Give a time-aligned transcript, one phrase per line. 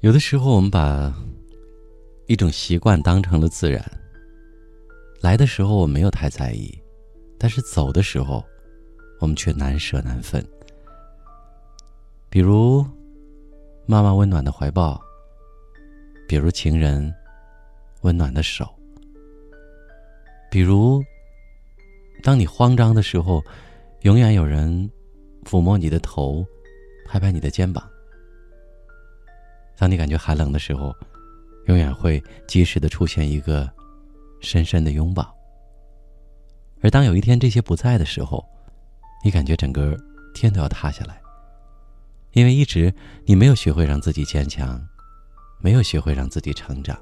[0.00, 1.12] 有的时候，我们把
[2.26, 3.84] 一种习惯当成了自然。
[5.20, 6.72] 来的时候我没有太在意，
[7.36, 8.44] 但是走的时候，
[9.18, 10.44] 我们却难舍难分。
[12.30, 12.86] 比如，
[13.86, 14.96] 妈妈温暖的怀抱；
[16.28, 17.12] 比如情人
[18.02, 18.64] 温暖的手；
[20.48, 21.02] 比如，
[22.22, 23.42] 当你慌张的时候，
[24.02, 24.88] 永远有人
[25.42, 26.46] 抚摸你的头，
[27.04, 27.84] 拍拍你的肩膀。
[29.78, 30.92] 当你感觉寒冷的时候，
[31.66, 33.70] 永远会及时的出现一个
[34.40, 35.32] 深深的拥抱。
[36.82, 38.44] 而当有一天这些不在的时候，
[39.24, 39.96] 你感觉整个
[40.34, 41.20] 天都要塌下来，
[42.32, 42.92] 因为一直
[43.24, 44.84] 你没有学会让自己坚强，
[45.60, 46.98] 没有学会让自己成长，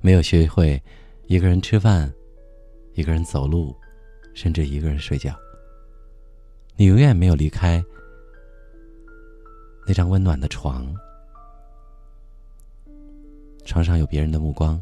[0.00, 0.82] 没有学会
[1.26, 2.12] 一个人吃饭，
[2.92, 3.74] 一个人走路，
[4.34, 5.34] 甚至一个人睡觉。
[6.76, 7.82] 你永远没有离开
[9.86, 10.94] 那张温暖的床。
[13.68, 14.80] 床上有别人的目光，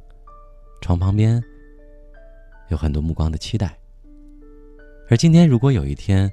[0.81, 1.43] 床旁边
[2.69, 3.77] 有很多目光的期待。
[5.11, 6.31] 而今天，如果有一天，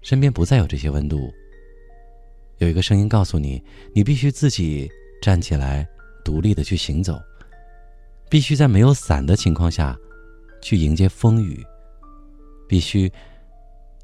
[0.00, 1.30] 身边不再有这些温度，
[2.56, 3.62] 有一个声音告诉你，
[3.94, 5.86] 你必须自己站起来，
[6.24, 7.20] 独立的去行走，
[8.30, 9.94] 必须在没有伞的情况下，
[10.62, 11.62] 去迎接风雨，
[12.66, 13.12] 必须，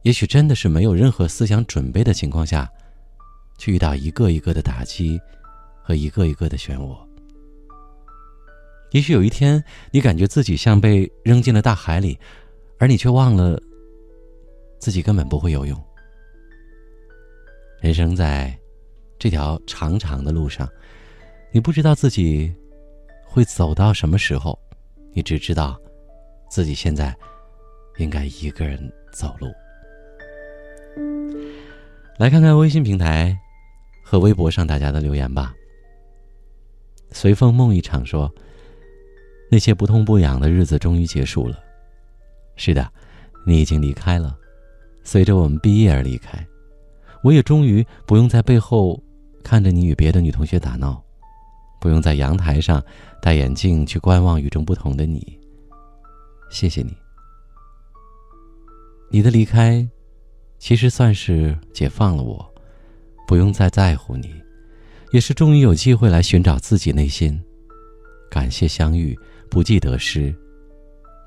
[0.03, 2.70] 也许真的是没有任何思想准备的情况下，
[3.56, 5.19] 去遇到一个一个的打击
[5.83, 7.09] 和一个一个的漩涡。
[8.93, 12.19] 也许有一天，你感觉自己像被扔进了大海里，
[12.77, 13.57] 而你却忘了
[14.81, 15.81] 自己根本不会游泳。
[17.81, 18.53] 人生在
[19.17, 20.69] 这条长长的路上，
[21.53, 22.53] 你不知道自己
[23.25, 24.59] 会走到什么时候，
[25.13, 25.81] 你只知道
[26.51, 27.17] 自己现在
[27.99, 29.53] 应该一个人走路。
[32.19, 33.39] 来看看微信平台
[34.05, 35.55] 和微博上大家的留言吧。
[37.12, 38.29] 随风梦一场说。
[39.50, 41.59] 那些不痛不痒的日子终于结束了。
[42.56, 42.91] 是的，
[43.44, 44.38] 你已经离开了，
[45.03, 46.47] 随着我们毕业而离开。
[47.22, 49.03] 我也终于不用在背后
[49.43, 51.03] 看着你与别的女同学打闹，
[51.81, 52.83] 不用在阳台上
[53.21, 55.38] 戴眼镜去观望与众不同的你。
[56.50, 56.97] 谢谢你，
[59.11, 59.87] 你的离开，
[60.59, 62.55] 其实算是解放了我，
[63.27, 64.32] 不用再在乎你，
[65.12, 67.41] 也是终于有机会来寻找自己内心。
[68.31, 69.19] 感谢相遇。
[69.50, 70.33] 不计得失，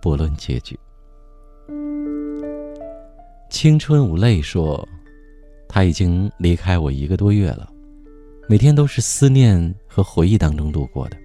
[0.01, 0.79] 不论结局。
[3.49, 4.87] 青春无泪说
[5.67, 7.69] ：“他已经离开我一个多月了，
[8.47, 11.17] 每天都是思念和回忆当中度过的。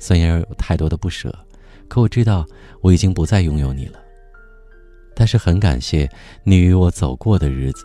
[0.00, 1.32] 虽然有太多的不舍，
[1.88, 2.46] 可我知道
[2.80, 4.00] 我已经不再拥有你了。
[5.14, 6.08] 但是很感谢
[6.42, 7.84] 你与我走过的日子，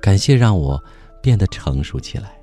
[0.00, 0.82] 感谢让我
[1.20, 2.38] 变得成熟起来。”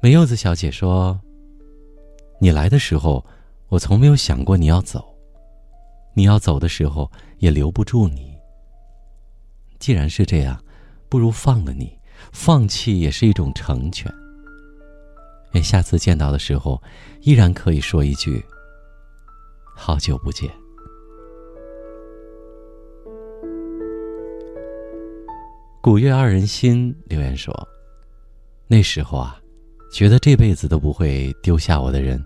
[0.00, 1.20] 梅柚子小姐说
[2.38, 3.26] ：“你来的时候，
[3.68, 5.00] 我从没有想过你要走；
[6.14, 8.32] 你要走的时候，也留不住你。
[9.80, 10.62] 既然是这样，
[11.08, 11.98] 不如放了你，
[12.30, 14.08] 放弃也是一种成全。
[15.54, 16.80] 愿下次见到的时候，
[17.22, 18.40] 依然可以说一句：
[19.74, 20.48] 好久不见。”
[25.82, 27.52] 古月二人心留言说
[28.68, 29.36] ：“那时候啊。”
[29.90, 32.22] 觉得这辈子都不会丢下我的人，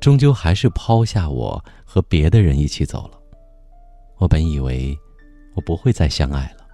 [0.00, 3.18] 终究还是抛下我和别的人一起走了。
[4.18, 4.96] 我本以为
[5.54, 6.66] 我不会再相爱了，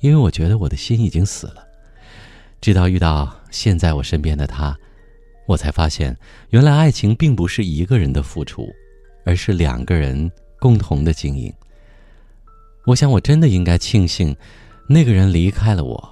[0.00, 1.66] 因为我觉得我的心已经死了。
[2.60, 4.76] 直到遇到现在我身边的他，
[5.46, 6.16] 我才发现，
[6.50, 8.68] 原来爱情并不是一个人的付出，
[9.24, 11.52] 而是两个人共同的经营。
[12.84, 14.36] 我想，我真的应该庆幸，
[14.88, 16.10] 那个人离开了我，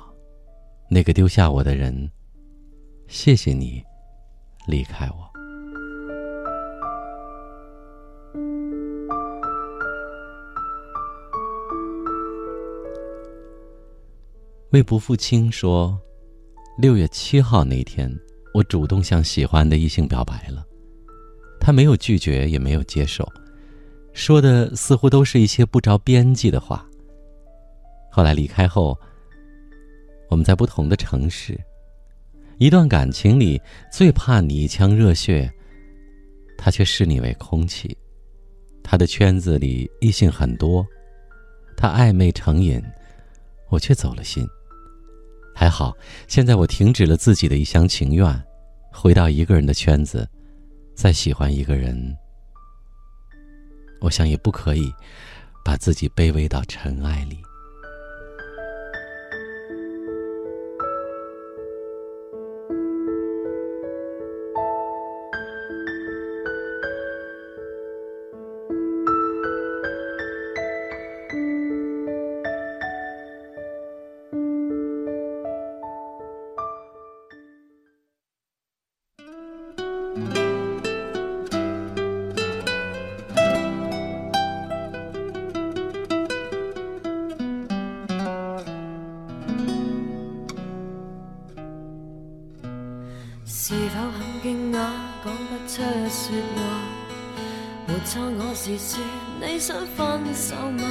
[0.88, 2.10] 那个丢下我的人。
[3.08, 3.82] 谢谢你，
[4.66, 5.26] 离开我。
[14.72, 15.99] 为不负卿说，
[16.76, 18.14] 六月七号那天，
[18.52, 20.62] 我主动向喜欢的异性表白了，
[21.58, 23.26] 他没有拒绝，也没有接受，
[24.12, 26.87] 说的似乎都是一些不着边际的话。
[28.10, 28.99] 后来离开后，
[30.28, 31.58] 我们在不同的城市。
[32.58, 33.60] 一段感情里，
[33.90, 35.49] 最怕你一腔热血，
[36.56, 37.96] 他却视你为空气。
[38.82, 40.84] 他的圈子里异性很多，
[41.76, 42.82] 他暧昧成瘾，
[43.69, 44.44] 我却走了心。
[45.55, 45.96] 还好，
[46.26, 48.44] 现在我停止了自己的一厢情愿，
[48.90, 50.28] 回到一个人的圈子，
[50.96, 52.16] 再喜欢一个人，
[54.00, 54.93] 我想也不可以
[55.64, 57.38] 把自己卑微到尘埃里。
[100.48, 100.88] 手吗？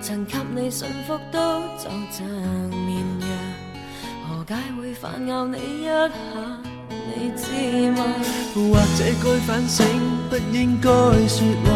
[0.00, 2.24] 曾给你驯服都就像
[2.70, 3.28] 绵羊，
[4.28, 6.08] 何解会反咬你一下？
[6.88, 8.04] 你知吗？
[8.54, 9.84] 或者该反省，
[10.28, 10.88] 不应该
[11.26, 11.66] 说话。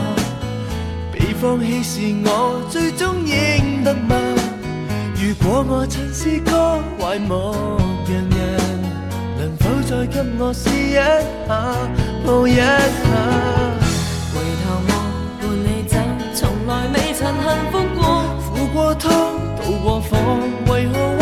[1.13, 4.15] 被放弃是我最终应得吗？
[5.17, 7.53] 如果我曾是个坏牧
[8.07, 8.39] 羊人，
[9.37, 11.03] 能否再给我试一下，
[12.25, 13.64] 抱一下？
[17.25, 18.03] 曾幸福过。
[18.53, 19.11] 苦过汤，
[19.57, 20.11] 渡过火，
[20.71, 21.14] 为何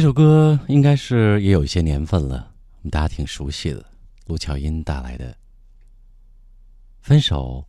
[0.00, 3.84] 这首歌应该是也有一些年份了，我们大家挺熟悉的。
[4.28, 5.30] 陆巧音带来的
[7.02, 7.66] 《分手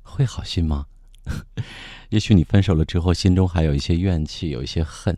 [0.00, 0.86] 会好心吗？》
[2.08, 5.14] 也许你分手了之后，心中还有一些怨气，有一些恨，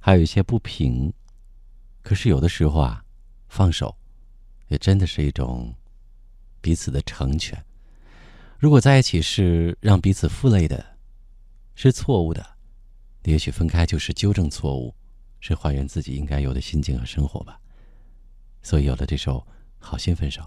[0.00, 1.12] 还有一些不平。
[2.00, 3.04] 可是有的时候啊，
[3.50, 3.94] 放手
[4.68, 5.74] 也真的是一种
[6.62, 7.62] 彼此的成全。
[8.58, 10.96] 如果在一起是让彼此负累的，
[11.74, 12.56] 是错误的。
[13.24, 14.94] 也许分开就是纠正错误，
[15.40, 17.60] 是还原自己应该有的心境和生活吧。
[18.62, 19.38] 所以有了这首
[19.78, 20.42] 《好心分手》。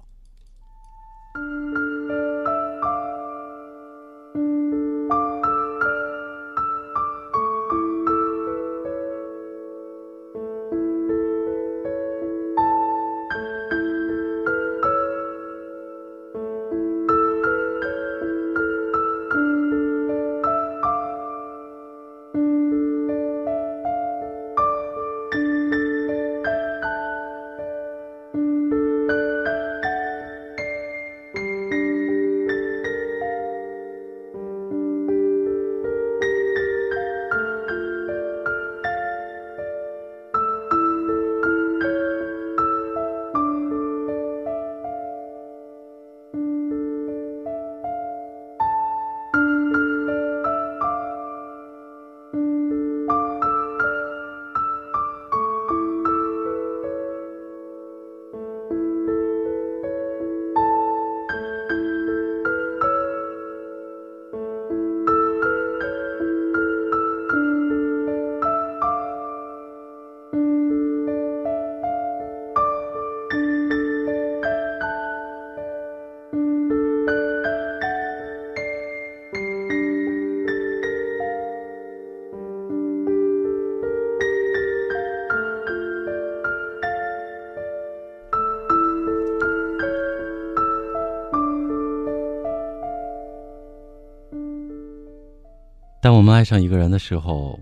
[96.20, 97.58] 我们爱上一个人的时候，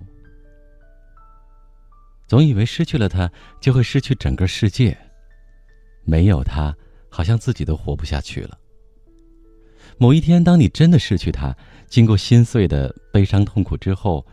[2.27, 4.97] 总以为失去了他就会失去整个世界，
[6.05, 6.75] 没有他
[7.07, 8.57] 好像自己都活不下去了。
[9.99, 14.25] 某一天，当你真的失去他，经过心碎的悲伤痛苦之后，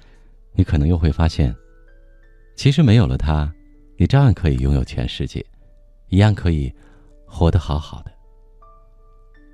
[0.54, 1.54] 你可能又会发现，
[2.56, 3.52] 其实没有了他，
[3.98, 5.44] 你照样可以拥有全世界，
[6.08, 6.74] 一样可以
[7.26, 8.10] 活得好好的。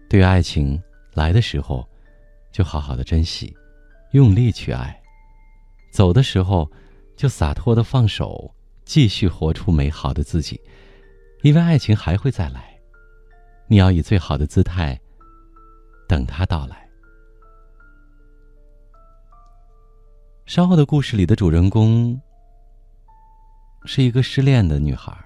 [0.08, 0.80] 对于爱情
[1.14, 1.84] 来的时候，
[2.52, 3.52] 就好好的珍惜，
[4.12, 4.88] 用力去爱；
[5.92, 6.70] 走的时候，
[7.16, 8.52] 就洒脱的放手，
[8.84, 10.60] 继续活出美好的自己。
[11.42, 12.78] 因为爱情还会再来，
[13.66, 15.00] 你要以最好的姿态
[16.08, 16.88] 等他到来。
[20.44, 22.20] 稍后的故事里的主人公
[23.84, 25.16] 是一个失恋的女孩，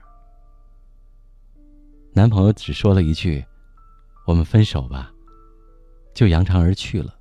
[2.13, 3.45] 男朋友只说了一句
[4.27, 5.11] ：“我们分手吧”，
[6.15, 7.19] 就扬长而去了，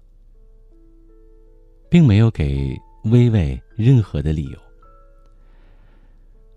[1.94, 4.58] 并没有给微微任何的理由。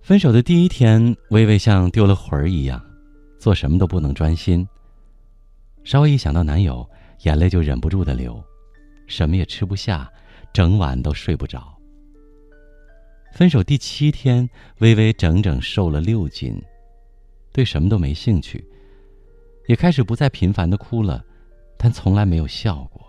[0.00, 2.83] 分手的第一天，微微像丢了魂儿一样，
[3.38, 4.66] 做什么都不能专心。
[5.85, 6.88] 稍微一想到男友，
[7.25, 8.43] 眼泪就忍不住的流，
[9.07, 10.11] 什么也吃不下，
[10.55, 11.71] 整晚都睡不着。
[13.35, 16.59] 分手第七天，微微整整瘦了六斤，
[17.52, 18.66] 对什么都没兴趣，
[19.66, 21.23] 也开始不再频繁的哭了，
[21.76, 23.06] 但从来没有笑过。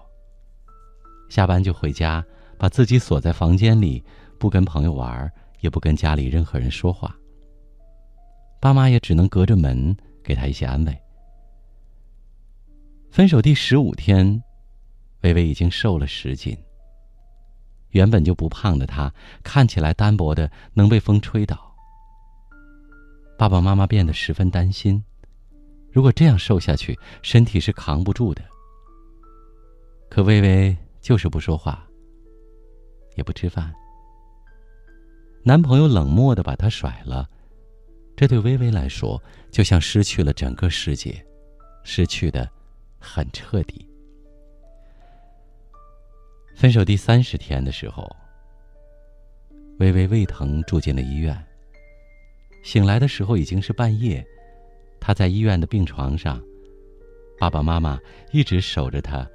[1.29, 2.23] 下班就回家，
[2.57, 4.03] 把自己锁在房间里，
[4.37, 5.31] 不跟朋友玩。
[5.61, 7.17] 也不跟家里任何人说话。
[8.61, 10.95] 爸妈也只能隔着门给他一些安慰。
[13.09, 14.39] 分手第十五天，
[15.21, 16.55] 微微已经瘦了十斤。
[17.89, 21.75] 原本就不胖的她，看起来单薄的能被风吹倒。
[23.35, 25.03] 爸爸妈妈变得十分担心，
[25.91, 28.43] 如果这样瘦下去，身体是扛不住的。
[30.07, 31.87] 可微微就是不说话，
[33.15, 33.73] 也不吃饭。
[35.41, 37.25] 男朋友冷漠的把她甩了，
[38.13, 41.25] 这对微微来说就像失去了整个世界，
[41.85, 42.45] 失去的
[42.99, 43.87] 很彻底。
[46.53, 48.05] 分手第三十天的时候，
[49.79, 51.41] 微微胃疼住进了医院。
[52.65, 54.21] 醒来的时候已经是半夜，
[54.99, 56.43] 她在医院的病床上，
[57.39, 57.97] 爸爸妈妈
[58.33, 59.25] 一直守着她，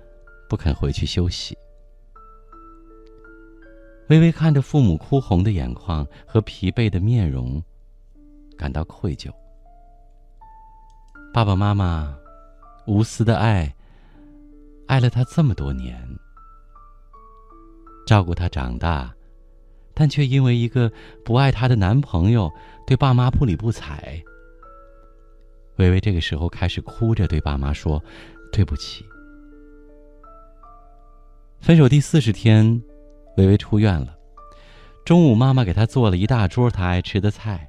[0.52, 1.56] 不肯回去休息。
[4.11, 7.62] 微微看着父母哭红的眼眶和疲惫的面容，
[8.54, 9.30] 感到愧疚。
[11.32, 12.14] 爸爸妈妈
[12.87, 13.75] 无私的爱，
[14.87, 16.06] 爱了他这么多年，
[18.06, 19.11] 照顾他长大，
[19.94, 20.92] 但却因为一个
[21.25, 22.52] 不爱他的男朋友
[22.87, 24.23] 对爸妈不理不睬。
[25.76, 28.04] 微微这个时候开始哭着对爸妈说
[28.52, 29.02] ：“对不起。”
[31.62, 32.83] 分手第四十天。
[33.37, 34.19] 微微出院了，
[35.07, 37.66] 中午妈妈给她做了一大桌她爱吃的菜。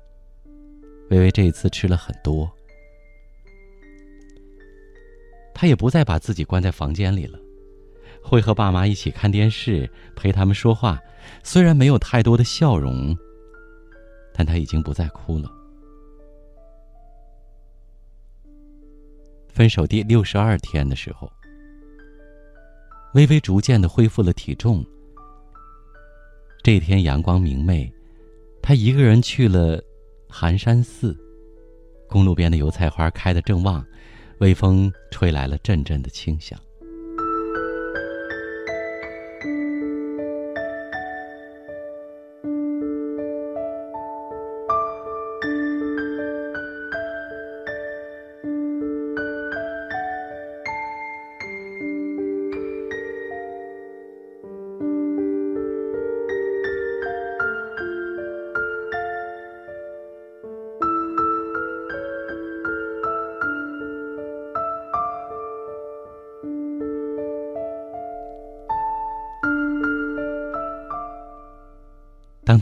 [1.12, 2.52] 微微这一次吃了很多，
[5.54, 7.40] 她也不再把自己关在房间里了，
[8.24, 11.00] 会和爸妈一起看电视，陪他们说话。
[11.44, 13.16] 虽然没有太多的笑容，
[14.34, 15.50] 但她已经不再哭了。
[19.48, 21.32] 分手第六十二天的时候，
[23.14, 24.84] 微微逐渐的恢复了体重。
[26.64, 27.92] 这天阳光明媚，
[28.62, 29.82] 他一个人去了
[30.28, 31.18] 寒山寺。
[32.08, 33.86] 公路边的油菜花开得正旺，
[34.40, 36.60] 微风吹来了阵阵的清香。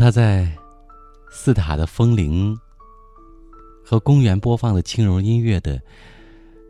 [0.01, 0.47] 他在
[1.29, 2.59] 寺塔的风铃
[3.85, 5.79] 和公园播放的轻柔音乐的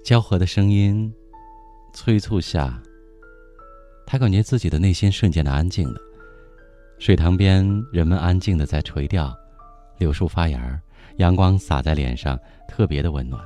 [0.03, 1.09] 交合的声音
[1.93, 2.77] 催促下，
[4.05, 5.97] 他感觉自己的内心瞬间的安静了。
[6.99, 9.33] 水塘边，人们安静的在垂钓，
[9.97, 10.77] 柳树发芽，
[11.15, 13.41] 阳光洒在脸上，特别的温暖。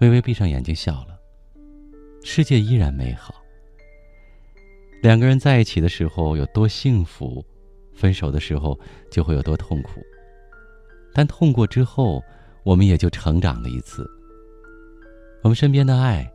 [0.00, 1.20] 微微闭上眼睛笑了，
[2.24, 3.34] 世界依然美好。
[5.02, 7.44] 两个人在一起的时候有多幸福？
[7.96, 8.78] 分手的时候
[9.10, 10.00] 就会有多痛苦，
[11.14, 12.22] 但痛过之后，
[12.62, 14.08] 我们也就成长了一次。
[15.42, 16.30] 我们身边的爱，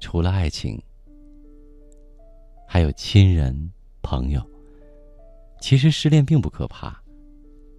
[0.00, 0.80] 除了爱情，
[2.66, 4.42] 还有亲人、朋友。
[5.60, 7.02] 其实失恋并不可怕，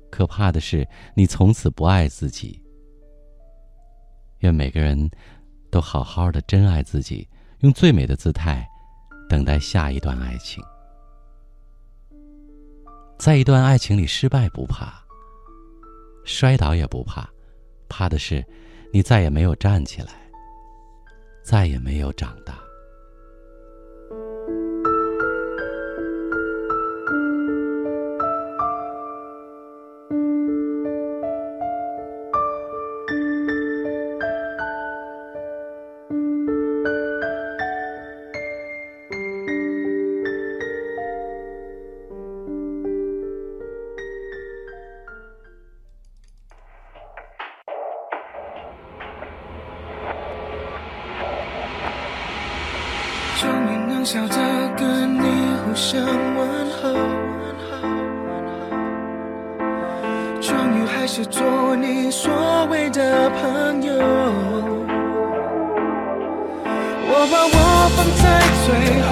[0.10, 2.62] 可怕的是你从此不爱自己，
[4.40, 5.10] 愿每个人
[5.70, 7.28] 都好好的珍爱自己，
[7.60, 8.68] 用最美的姿态
[9.30, 10.64] 等待下一段爱情。
[13.20, 14.94] 在一段爱情里失败不怕，
[16.24, 17.30] 摔倒也不怕，
[17.90, 18.42] 怕的是
[18.94, 20.14] 你再也没有站起来，
[21.44, 22.58] 再也没有长大。
[61.12, 62.32] 是做你所
[62.70, 63.96] 谓的朋友。
[67.12, 67.58] 我把我
[67.96, 68.24] 放在
[68.64, 68.70] 最
[69.10, 69.12] 后，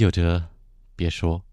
[0.00, 0.42] 九哲，
[0.96, 1.44] 别说。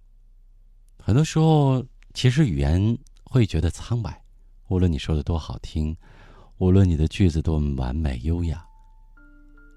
[1.03, 4.23] 很多时候，其实语言会觉得苍白，
[4.69, 5.93] 无论你说的多好听，
[6.57, 8.65] 无论你的句子多么完美优雅，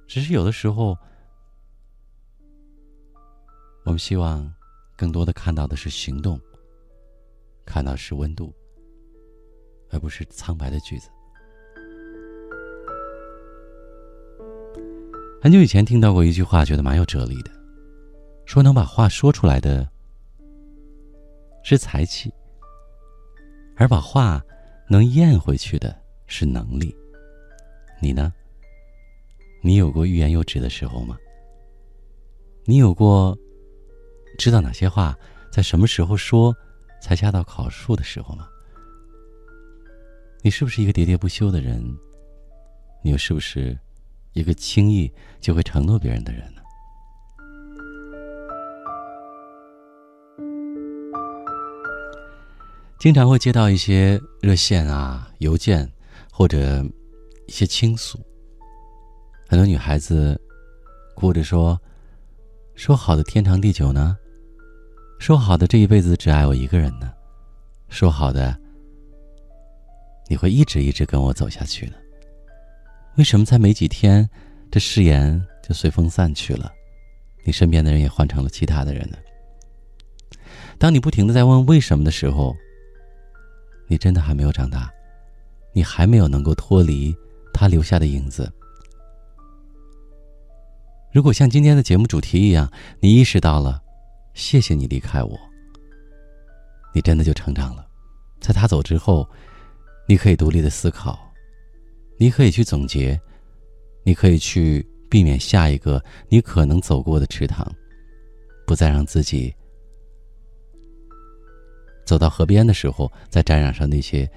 [0.06, 0.96] 只是有的时候，
[3.85, 4.54] 我们希望
[4.96, 6.40] 更多的看到的是行动，
[7.66, 8.54] 看到是温度，
[9.90, 11.11] 而不是苍白的句子。
[15.42, 17.50] 很久以前听到过一句话，觉得蛮有哲理的，
[18.50, 19.88] 说能把话说出来的
[21.62, 22.34] 是才气，
[23.76, 24.44] 而把话
[24.88, 26.92] 能咽回去的是能力。
[28.00, 28.34] 你呢？
[29.62, 31.16] 你有过欲言又止的时候吗？
[32.64, 33.38] 你有过
[34.36, 35.16] 知道哪些话
[35.52, 36.52] 在什么时候说
[37.00, 38.48] 才恰到好处的时候吗？
[40.42, 41.80] 你是不是一个喋喋不休的人？
[43.00, 43.78] 你又是不是
[44.32, 45.08] 一个轻易
[45.40, 46.60] 就会承诺别人的人呢？
[53.00, 55.90] 经常会接到一些热线啊、邮件，
[56.30, 56.84] 或者
[57.46, 58.20] 一些倾诉。
[59.48, 60.38] 很多女孩子
[61.14, 61.80] 哭着说
[62.76, 64.18] ：“说好的天长地久呢？
[65.18, 67.10] 说好的这一辈子只爱我一个人呢？
[67.88, 68.54] 说好的
[70.28, 71.94] 你会一直一直跟我走下去呢？
[73.16, 74.28] 为什么才没几天，
[74.70, 76.70] 这誓言就随风散去了？
[77.44, 79.16] 你身边的人也换成了其他的人呢？
[80.78, 82.54] 当你不停的在问为什么的时候，
[83.90, 84.88] 你真的还没有长大，
[85.72, 87.12] 你还没有能够脱离
[87.53, 88.50] 他留下的影子。
[91.12, 93.83] 如果像今天的节目主题一样，你意识到了，
[94.33, 95.37] 谢谢你离开我，
[96.94, 97.85] 你真的就成长了。
[98.38, 99.29] 在他走之后，
[100.07, 101.18] 你可以独立的思考，
[102.16, 103.20] 你可以去总结，
[104.05, 107.66] 你可以去避免下一个你可能走过的池塘，
[108.68, 109.53] 不再让自己。
[112.11, 114.29] 走到河边的时候，再沾染上那些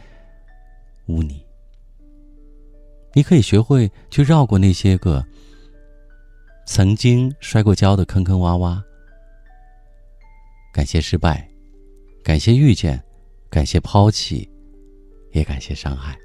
[1.08, 1.44] 污泥。
[3.14, 5.26] 你可以学会去绕过那些个
[6.68, 8.80] 曾经摔过跤的坑坑洼洼。
[10.72, 11.50] 感谢失败，
[12.24, 13.04] 感谢遇见，
[13.50, 14.48] 感谢抛弃，
[15.32, 16.16] 也感谢伤害。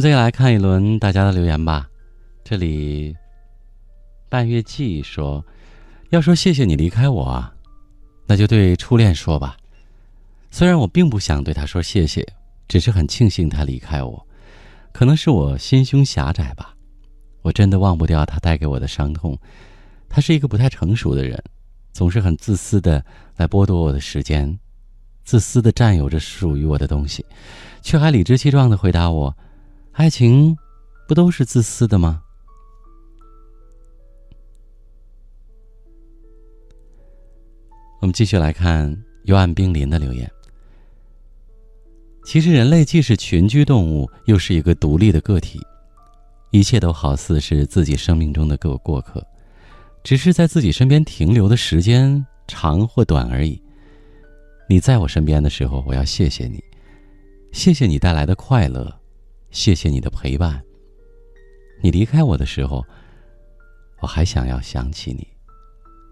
[0.00, 1.86] 们再来看一轮大家的留言吧。
[2.42, 3.14] 这里，
[4.30, 5.44] 半月季说
[6.08, 7.52] ：“要说谢谢你离开我啊，
[8.26, 9.58] 那就对初恋说吧。
[10.50, 12.26] 虽然我并不想对他说谢谢，
[12.66, 14.26] 只是很庆幸他离开我。
[14.90, 16.74] 可能是我心胸狭窄吧，
[17.42, 19.38] 我真的忘不掉他带给我的伤痛。
[20.08, 21.38] 他是一个不太成熟的人，
[21.92, 23.04] 总是很自私的
[23.36, 24.58] 来剥夺我的时间，
[25.24, 27.22] 自私的占有着属于我的东西，
[27.82, 29.36] 却还理直气壮的回答我。”
[29.92, 30.56] 爱情，
[31.06, 32.22] 不都是自私的吗？
[38.00, 40.30] 我们继续来看幽暗冰林的留言。
[42.24, 45.60] 其实，人类既是群居动物，又是一个独立的个体，
[46.50, 49.26] 一切都好似是自己生命中的个过客，
[50.02, 53.60] 只是在自己身边停留的时间长或短而已。
[54.68, 56.62] 你在我身边的时候，我要谢谢你，
[57.52, 58.99] 谢谢你带来的快乐。
[59.50, 60.62] 谢谢你的陪伴。
[61.82, 62.84] 你离开我的时候，
[64.00, 65.26] 我还想要想起你，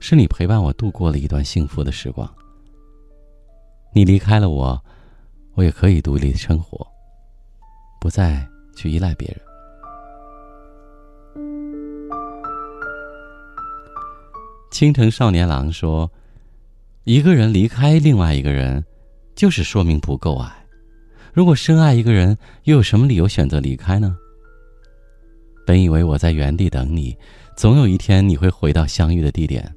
[0.01, 2.29] 是你陪伴我度过了一段幸福的时光。
[3.93, 4.83] 你离开了我，
[5.55, 6.87] 我也可以独立生活，
[8.01, 8.47] 不再
[8.77, 9.41] 去依赖别人。
[14.71, 16.11] 青城少年郎说
[17.05, 18.85] ：“一个人离开另外一个人，
[19.35, 20.55] 就是说明不够爱。”
[21.33, 24.17] 如果深爱一个人，又有什么理由选择离开呢？
[25.67, 27.17] 本以为我在原地等你，
[27.57, 29.71] 总有一天你会回到相遇的地点，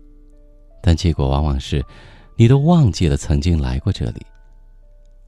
[0.82, 1.84] 但结果往往是，
[2.36, 4.26] 你都忘记了曾经来过这里。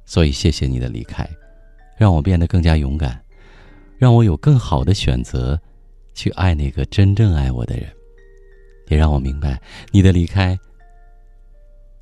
[0.05, 1.29] 所以谢谢你的离开，
[1.97, 3.21] 让我变得更加勇敢，
[3.97, 5.59] 让我有更好的选择，
[6.13, 7.87] 去爱那个真正爱我的人，
[8.87, 10.57] 也让我明白你的离开，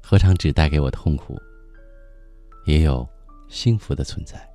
[0.02, 1.38] 何尝只带给我痛苦，
[2.66, 3.08] 也有。
[3.52, 4.51] 幸福的存在。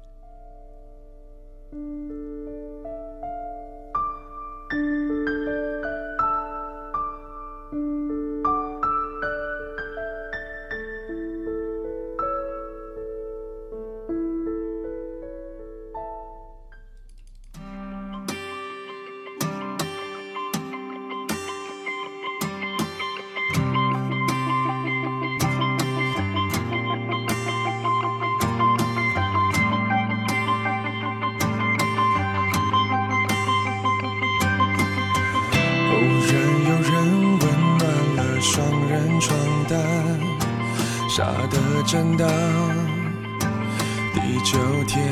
[44.27, 44.59] 地久
[44.89, 45.07] 天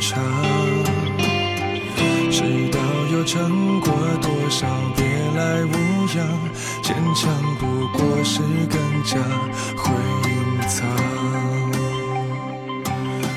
[0.00, 0.20] 长。
[2.30, 2.78] 世道
[3.12, 5.04] 又撑过多少别
[5.34, 6.24] 来无恙？
[6.80, 7.28] 坚强
[7.58, 7.66] 不
[7.98, 9.18] 过是更加
[9.76, 9.92] 会
[10.30, 10.88] 隐藏。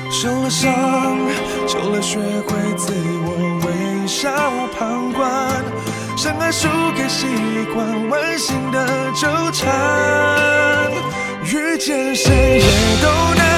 [0.08, 0.70] 受了伤，
[1.66, 2.94] 久了学会自
[3.24, 3.28] 我
[3.66, 4.30] 微笑
[4.78, 5.64] 旁观，
[6.16, 7.26] 深爱输给习
[7.74, 10.92] 惯，温馨的纠缠，
[11.44, 13.53] 遇见谁也都难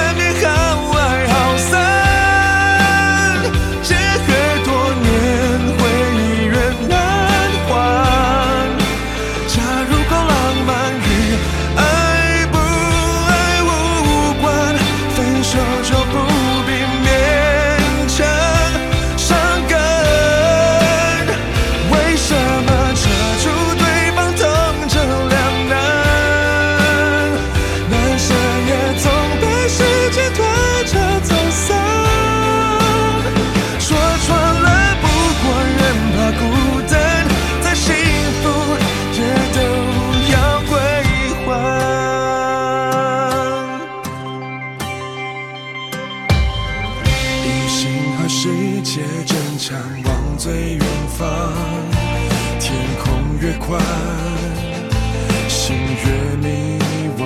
[48.39, 48.49] 世
[48.83, 50.79] 界真强往最远
[51.17, 51.27] 方
[52.59, 52.71] 天
[53.03, 53.81] 空越宽
[55.47, 56.77] 心越迷
[57.17, 57.25] 惘。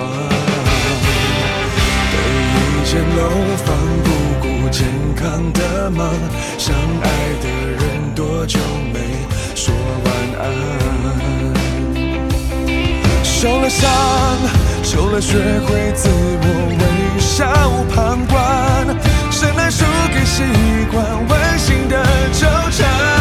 [2.10, 2.16] 被
[2.56, 3.20] 一间楼
[3.58, 4.08] 房不
[4.40, 6.08] 顾健康的忙
[6.56, 7.04] 相爱
[7.42, 8.58] 的人多久
[8.90, 8.98] 没
[9.54, 10.42] 说晚安。
[13.22, 13.86] 受了伤
[14.82, 16.46] 就要学会自我
[16.80, 17.44] 微笑
[17.94, 19.11] 旁观
[19.42, 20.44] 怎能输给习
[20.92, 22.00] 惯，温馨的
[22.32, 23.11] 纠缠，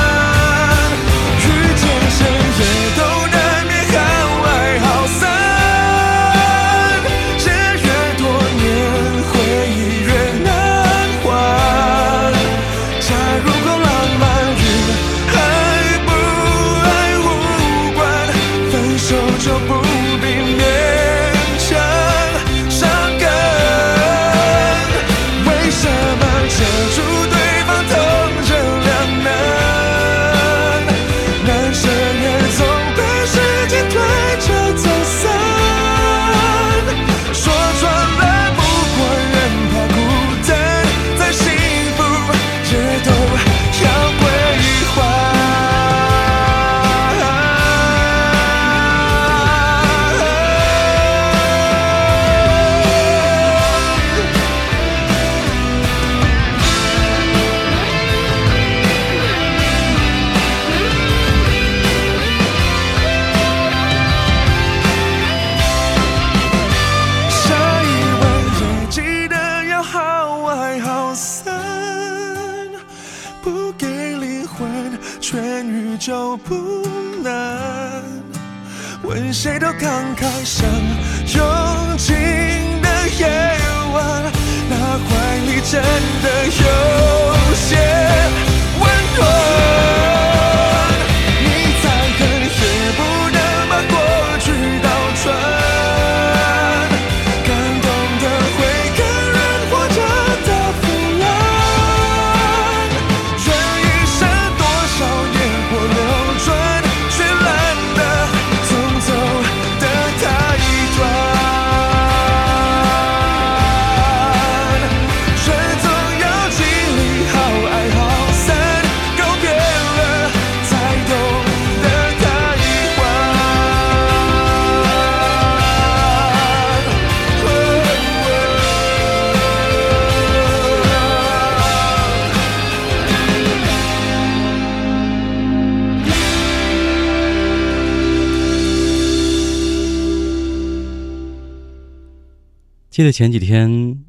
[143.02, 144.00] 记得前几天，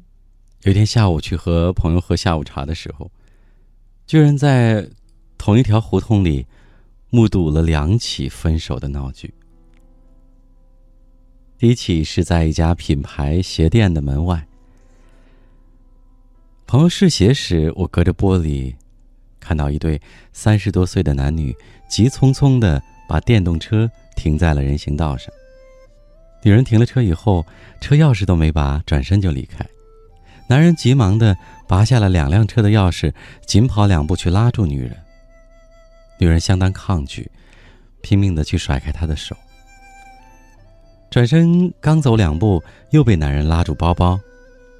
[0.61, 3.09] 有一天下午去和朋友喝下午茶的时候，
[4.05, 4.87] 居然在
[5.35, 6.45] 同一条胡同里
[7.09, 9.33] 目睹了两起分手的闹剧。
[11.57, 14.47] 第一起是在一家品牌鞋店的门外，
[16.67, 18.75] 朋友试鞋时，我隔着玻璃
[19.39, 19.99] 看到一对
[20.33, 21.51] 三十多岁的男女
[21.89, 22.79] 急匆匆的
[23.09, 25.33] 把电动车停在了人行道上。
[26.43, 27.45] 女人停了车以后，
[27.79, 29.65] 车钥匙都没拔，转身就离开。
[30.47, 31.35] 男人急忙的
[31.67, 33.13] 拔下了两辆车的钥匙，
[33.45, 34.95] 紧跑两步去拉住女人。
[36.19, 37.31] 女人相当抗拒，
[38.01, 39.35] 拼命的去甩开他的手。
[41.09, 44.19] 转身刚走两步，又被男人拉住包包。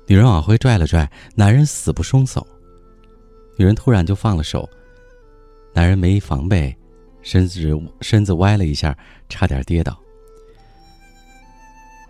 [0.06, 2.46] 女人往回拽了拽，男人死不松手。
[3.58, 4.70] 女人突然就放了手，
[5.74, 6.76] 男人没防备，
[7.22, 8.98] 身子身子歪了一下，
[9.30, 9.98] 差点跌倒。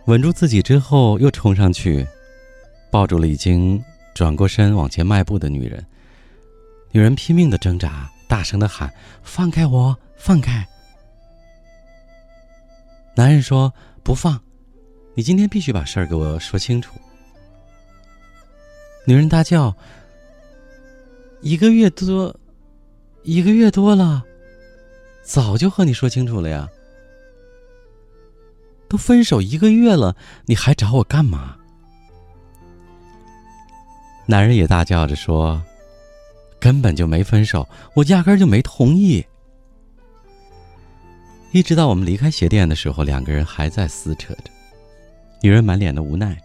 [0.06, 2.06] 稳住自己之后，又冲上去，
[2.92, 3.82] 抱住了已经
[4.14, 5.86] 转过身往前迈步的女人。
[6.92, 10.68] 女人拼命的挣扎，大声的喊：“放开我，放开！”
[13.16, 14.40] 男人说：“不放，
[15.16, 16.96] 你今天必须把事儿给我说清楚。”
[19.08, 19.76] 女人大叫
[21.42, 22.36] ：“一个月多，
[23.24, 24.24] 一个月多了，
[25.24, 26.70] 早就和你说清楚了呀！
[28.94, 31.58] 都分手一个月了，你还找我干嘛？”
[34.28, 35.60] 男人也大叫着说。
[36.60, 39.26] 根本就没分手，我压根就没同意。
[41.52, 44.44] 一直到我们离开鞋店的时候，两个人还在撕扯着。
[45.42, 46.42] 女人满脸的无奈，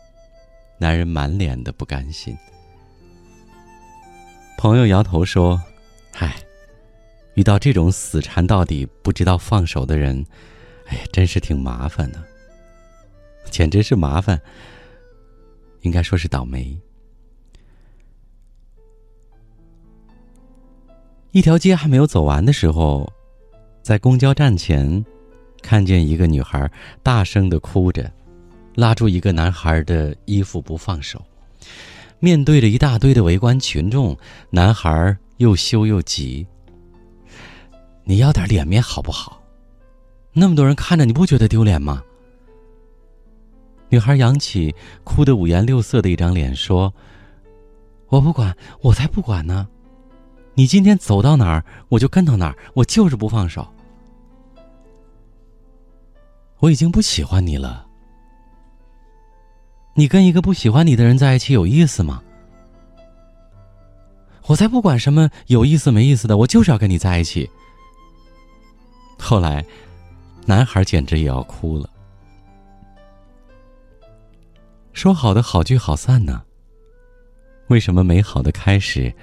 [0.76, 2.37] 男人满脸的不甘心。
[4.56, 5.62] 朋友摇头说
[6.18, 6.34] ：“唉，
[7.34, 10.26] 遇到这种死缠到底、不知道放手的人，
[10.88, 12.20] 哎，真是挺麻烦的。
[13.50, 14.40] 简直是麻烦，
[15.82, 16.78] 应该说是倒霉。”
[21.32, 23.12] 一条街还没有走完的时候，
[23.82, 25.04] 在公交站前，
[25.62, 26.68] 看见一个女孩
[27.02, 28.11] 大声的哭着，
[28.74, 31.22] 拉住一个男孩的衣服不放手。
[32.18, 34.16] 面对着一大堆的围观群众，
[34.50, 36.44] 男孩又羞又急
[38.04, 39.40] ：“你要点脸面好不好？
[40.32, 42.02] 那么多人看着，你不觉得丢脸吗？”
[43.90, 44.74] 女孩扬起
[45.05, 46.92] 哭得五颜六色的一张脸说
[48.09, 49.68] ：“我不管，我才不管呢。”
[50.55, 53.66] 你今天走到哪儿，我就跟到哪儿，我就是不放手。
[56.59, 57.87] 我已经不喜欢你了。
[59.94, 62.22] 你跟一个不喜欢你的人在一起有意思吗？
[64.46, 67.48] 我才不管什么有意思没意思的，我就是要跟你在一起。
[69.18, 69.64] 后来，
[70.44, 71.88] 男孩简直也要哭了。
[74.98, 76.42] 说好的好聚好散呢？
[77.68, 79.14] 为什么美好的开始？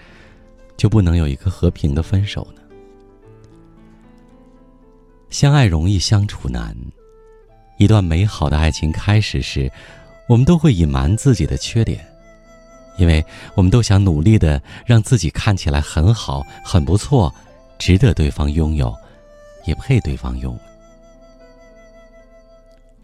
[0.78, 2.62] 就不能有一个和平的分手呢？
[5.30, 6.74] 相爱容易相处难。
[7.78, 9.70] 一段美好的爱情开始时，
[10.30, 12.08] 我们都会隐瞒自己的缺点，
[12.98, 13.22] 因为
[13.54, 17.30] 我们都想努力的让自己看起来很好、很不错，
[17.78, 18.96] 值得对方拥有，
[19.66, 20.75] 也配对方拥有。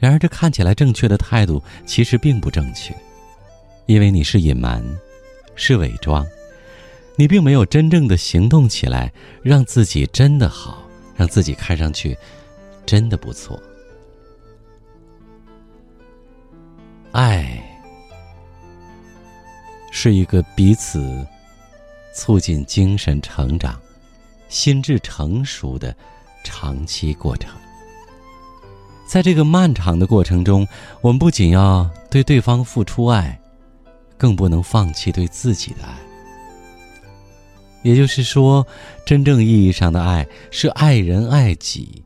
[0.01, 2.91] 然而，这看起来正确的态度其实并不正确，
[3.85, 4.83] 因为你是隐瞒，
[5.55, 6.25] 是伪装。
[7.15, 10.81] 你并没有真正的行动起来，让自己真的好，
[11.15, 12.17] 让自己看上去
[12.83, 13.61] 真的不错。
[17.11, 17.61] 爱
[19.91, 21.23] 是一个彼此
[22.15, 23.79] 促进精神成长、
[24.49, 25.95] 心智成熟的
[26.43, 27.60] 长期过程。
[29.11, 30.65] 在这个漫长的过程中，
[31.01, 33.37] 我们不仅要对对方付出爱，
[34.17, 35.93] 更不能放弃对自己的爱。
[37.81, 38.65] 也就是说，
[39.05, 42.01] 真正意义上的爱是爱人爱己，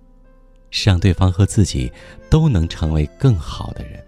[0.71, 1.93] 是让对方和自己
[2.27, 4.03] 都能成为更好的人。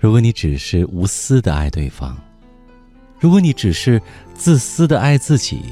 [0.00, 2.20] 如果你只是无私的爱对方，
[3.20, 4.02] 如果你只是
[4.34, 5.62] 自私的爱自己，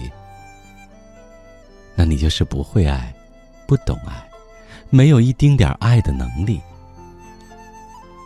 [1.96, 3.12] 那你就是不会爱，
[3.66, 4.23] 不懂爱，
[4.94, 6.60] 没有一丁点爱的能力。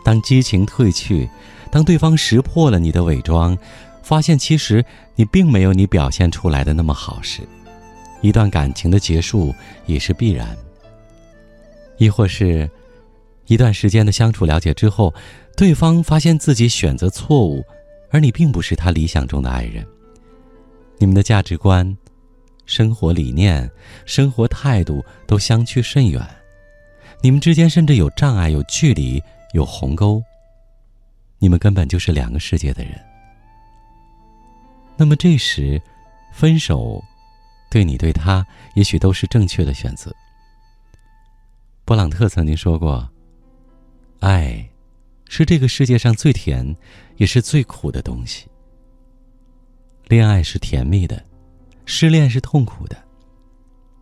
[0.05, 1.27] 当激情褪去，
[1.71, 3.57] 当对方识破了你的伪装。
[4.01, 4.83] 发现其实
[5.15, 7.41] 你并没有你表现出来的那么好时，
[8.21, 9.53] 一段感情的结束
[9.85, 10.57] 也是必然。
[11.99, 12.67] 亦或是，
[13.45, 15.13] 一段时间的相处了解之后，
[15.55, 17.63] 对方发现自己选择错误，
[18.09, 19.85] 而你并不是他理想中的爱人。
[20.97, 21.95] 你们的价值观、
[22.65, 23.69] 生活理念、
[24.05, 26.27] 生活态度都相去甚远，
[27.21, 29.21] 你们之间甚至有障碍、有距离、
[29.53, 30.23] 有鸿沟。
[31.37, 32.93] 你们根本就是两个世界的人。
[34.97, 35.81] 那么这时，
[36.33, 37.01] 分手，
[37.69, 40.13] 对你对他，也许都是正确的选择。
[41.85, 43.09] 勃朗特曾经说过
[44.19, 44.69] ：“爱，
[45.27, 46.75] 是这个世界上最甜，
[47.17, 48.47] 也是最苦的东西。
[50.07, 51.23] 恋爱是甜蜜的，
[51.85, 53.01] 失恋是痛苦的，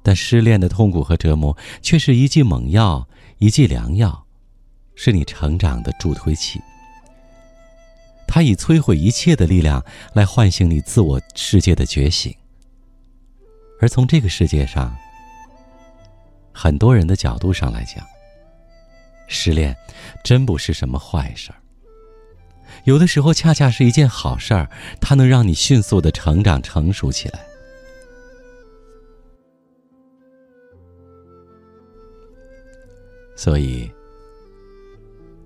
[0.08, 4.26] 但失恋的痛苦和折磨，却是一剂猛药，一剂良药，
[4.95, 6.62] 是你成长的助推器。”
[8.26, 9.84] 它以摧毁一切的力量
[10.14, 12.34] 来唤醒你自我世界的觉醒，
[13.82, 14.95] 而从这个世界上
[16.53, 18.01] 很多人的角度上来讲，
[19.28, 19.76] 失恋
[20.24, 21.60] 真不是什么坏事儿。
[22.86, 27.41] 有的时候恰恰是一件好事儿，它能让你迅速的成长成熟起来。
[33.38, 33.90] 所以，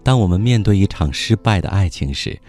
[0.02, 2.40] 当我们面对一场失败的爱情时，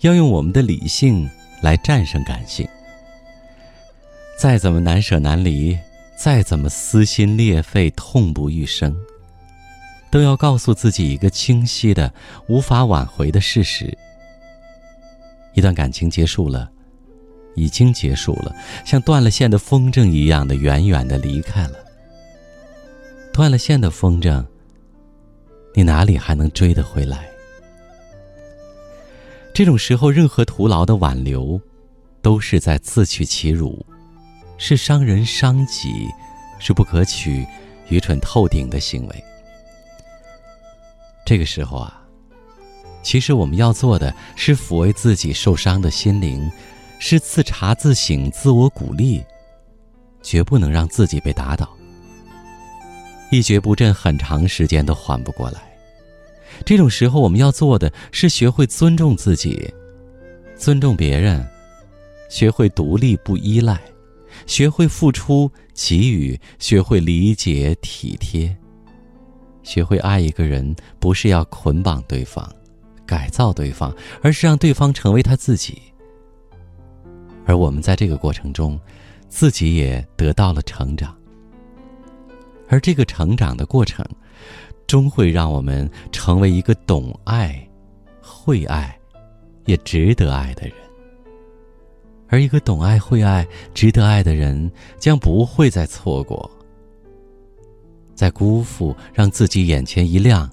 [0.00, 1.30] 要用我们的理性
[1.62, 2.66] 来战胜感性。
[4.38, 5.78] 再怎么难舍难离，
[6.18, 8.96] 再怎么撕心裂肺、痛不欲生，
[10.10, 12.12] 都要告诉自己一个清晰的、
[12.48, 13.96] 无法挽回的事实：
[15.54, 16.70] 一段感情结束了，
[17.54, 21.74] 已经结束了，像断了线的风筝一样的远远的离开了。
[23.32, 24.44] 断了线的风筝，
[25.76, 27.28] 你哪里还能追得回来？
[29.52, 31.60] 这种时候，任何徒劳的挽留，
[32.22, 33.84] 都是在自取其辱，
[34.56, 36.08] 是伤人伤己，
[36.58, 37.46] 是不可取、
[37.90, 39.24] 愚蠢透顶的行为。
[41.26, 42.02] 这个时候啊，
[43.02, 46.50] 其实我们要做的是抚慰自己受伤的心灵，
[46.98, 49.22] 是自查自省、自我鼓励，
[50.22, 51.68] 绝不能让自己被打倒。
[53.30, 55.65] 一蹶不振，很长时间都缓不过来。
[56.64, 59.72] 这种时候，我们要做的是学会尊重自己，
[60.56, 61.46] 尊重别人，
[62.28, 63.80] 学会独立不依赖，
[64.46, 68.56] 学会付出给予，学会理解体贴，
[69.62, 72.50] 学会爱一个人，不是要捆绑对方、
[73.04, 75.80] 改造对方，而是让对方成为他自己。
[77.44, 78.80] 而我们在这个过程中，
[79.28, 81.16] 自己也得到了成长。
[82.68, 84.04] 而这个成长的过程。
[84.86, 87.68] 终会让我们成为一个懂爱、
[88.20, 88.98] 会爱，
[89.64, 90.76] 也值得爱的人。
[92.28, 96.50] 而一个懂爱、会爱、值得爱的人，将不会再错过，
[98.14, 100.50] 再辜负让自己眼前一亮、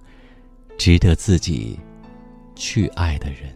[0.77, 1.79] 值得自己
[2.55, 3.55] 去爱的人。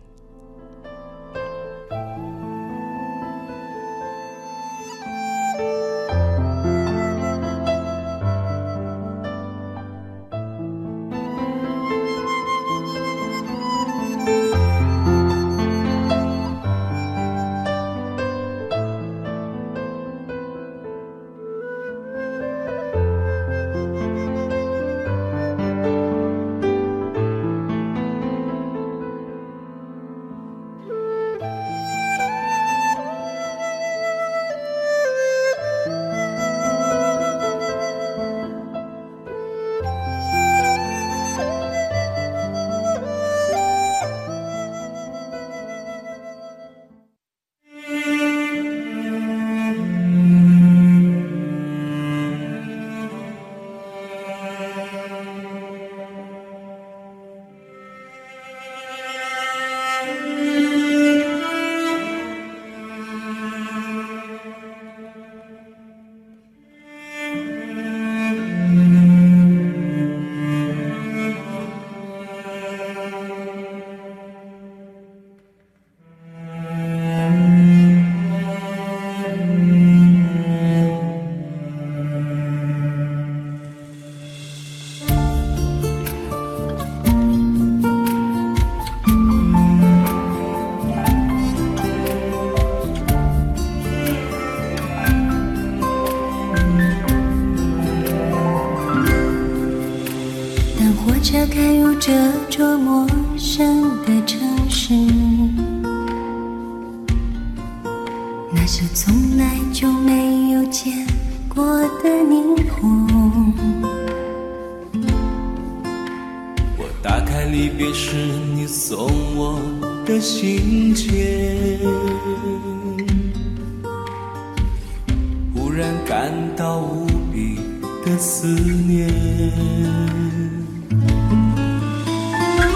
[126.89, 127.59] 无比
[128.05, 129.07] 的思念。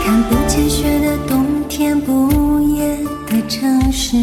[0.04, 2.98] 看不见雪的冬天，不夜
[3.28, 4.18] 的城市。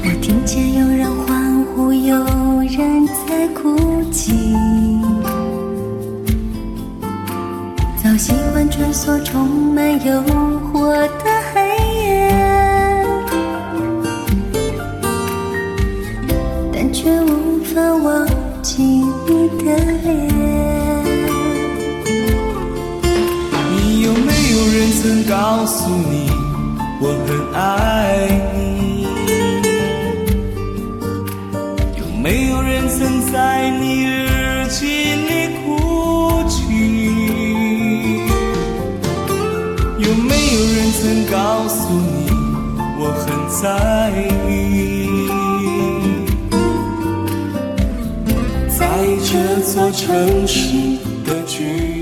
[0.00, 2.16] 我听见有人欢呼，有
[2.60, 4.54] 人在哭泣。
[8.02, 10.22] 早习惯穿梭充满诱
[25.40, 26.28] 告诉你
[27.00, 27.62] 我很爱
[28.56, 29.06] 你，
[31.96, 34.84] 有没有人曾在你日记
[35.28, 35.30] 里
[35.62, 36.58] 哭泣？
[40.00, 42.26] 有没有人曾告诉你
[42.98, 43.24] 我很
[43.62, 43.64] 在
[44.50, 44.50] 意？
[48.76, 48.82] 在
[49.22, 49.30] 这
[49.62, 50.04] 座城
[50.48, 50.58] 市
[51.24, 51.97] 的距离。